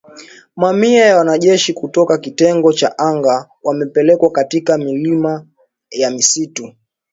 [0.55, 5.45] Mamia ya wanajeshi kutoka kitengo cha anga wamepelekwa katika milima
[5.91, 6.75] ya msituni